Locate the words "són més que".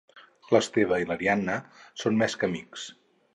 2.05-2.51